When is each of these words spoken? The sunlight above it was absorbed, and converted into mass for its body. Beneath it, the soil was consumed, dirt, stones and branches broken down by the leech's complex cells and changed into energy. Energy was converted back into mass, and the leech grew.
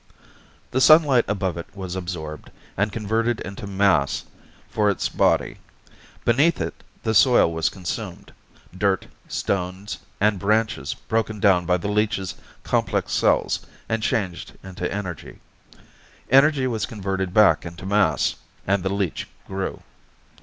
The 0.71 0.81
sunlight 0.81 1.25
above 1.27 1.57
it 1.57 1.67
was 1.75 1.95
absorbed, 1.95 2.49
and 2.75 2.91
converted 2.91 3.39
into 3.41 3.67
mass 3.67 4.23
for 4.67 4.89
its 4.89 5.07
body. 5.07 5.57
Beneath 6.25 6.59
it, 6.59 6.83
the 7.03 7.13
soil 7.13 7.53
was 7.53 7.69
consumed, 7.69 8.33
dirt, 8.75 9.05
stones 9.27 9.99
and 10.19 10.39
branches 10.39 10.95
broken 10.95 11.39
down 11.39 11.67
by 11.67 11.77
the 11.77 11.87
leech's 11.87 12.33
complex 12.63 13.13
cells 13.13 13.63
and 13.87 14.01
changed 14.01 14.53
into 14.63 14.91
energy. 14.91 15.39
Energy 16.31 16.65
was 16.65 16.87
converted 16.87 17.31
back 17.31 17.63
into 17.63 17.85
mass, 17.85 18.37
and 18.65 18.81
the 18.81 18.89
leech 18.89 19.27
grew. 19.45 19.83